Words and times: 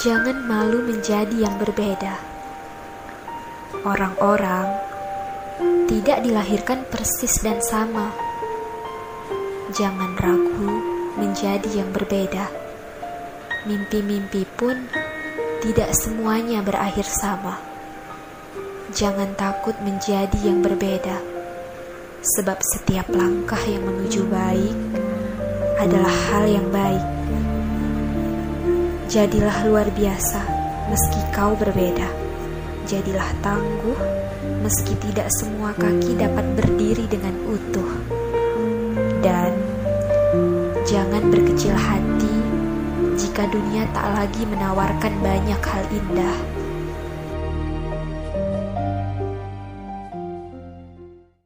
Jangan 0.00 0.48
malu 0.48 0.80
menjadi 0.80 1.44
yang 1.44 1.60
berbeda. 1.60 2.16
Orang-orang 3.84 4.64
tidak 5.92 6.24
dilahirkan 6.24 6.88
persis 6.88 7.36
dan 7.44 7.60
sama. 7.60 8.08
Jangan 9.76 10.16
ragu 10.16 10.72
menjadi 11.20 11.84
yang 11.84 11.92
berbeda. 11.92 12.48
Mimpi-mimpi 13.68 14.48
pun 14.56 14.88
tidak 15.60 15.92
semuanya 15.92 16.64
berakhir 16.64 17.04
sama. 17.04 17.60
Jangan 18.96 19.36
takut 19.36 19.76
menjadi 19.84 20.40
yang 20.40 20.64
berbeda, 20.64 21.20
sebab 22.24 22.56
setiap 22.64 23.04
langkah 23.12 23.60
yang 23.68 23.84
menuju 23.84 24.24
baik 24.32 24.76
adalah 25.76 26.16
hal 26.32 26.48
yang 26.48 26.72
baik. 26.72 27.19
Jadilah 29.10 29.66
luar 29.66 29.90
biasa, 29.90 30.38
meski 30.86 31.18
kau 31.34 31.58
berbeda. 31.58 32.06
Jadilah 32.86 33.26
tangguh, 33.42 33.98
meski 34.62 34.94
tidak 35.02 35.26
semua 35.34 35.74
kaki 35.74 36.14
dapat 36.14 36.46
berdiri 36.54 37.10
dengan 37.10 37.34
utuh. 37.50 37.90
Dan 39.18 39.50
jangan 40.86 41.26
berkecil 41.26 41.74
hati 41.74 42.36
jika 43.18 43.50
dunia 43.50 43.82
tak 43.90 44.14
lagi 44.14 44.46
menawarkan 44.46 45.18
banyak 45.18 45.58
hal 45.58 45.84
indah. 45.90 46.38